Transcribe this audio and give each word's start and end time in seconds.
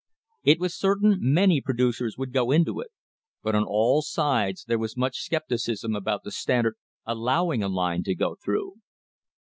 It 0.43 0.59
was 0.59 0.73
certain 0.75 1.19
many 1.19 1.61
producers 1.61 2.17
would 2.17 2.33
go 2.33 2.49
into 2.49 2.79
it; 2.79 2.87
but 3.43 3.53
on 3.53 3.63
all 3.67 4.01
sides 4.01 4.63
there 4.65 4.79
was 4.79 4.97
much 4.97 5.19
scepticism 5.19 5.95
about 5.95 6.23
the 6.23 6.31
Standard 6.31 6.73
allowing 7.05 7.61
a 7.61 7.69
line 7.69 8.01
to 8.05 8.15
go 8.15 8.35
through. 8.43 8.77